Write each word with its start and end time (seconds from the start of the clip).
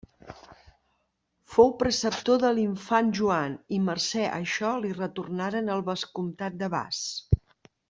Fou 1.55 1.69
preceptor 1.83 2.39
de 2.45 2.51
l'infant 2.61 3.11
Joan 3.19 3.59
i 3.77 3.79
mercè 3.91 4.25
a 4.31 4.33
això 4.39 4.73
li 4.87 4.97
retornaren 4.97 5.71
el 5.77 5.85
vescomtat 5.93 6.57
de 6.65 6.73
Bas. 6.79 7.05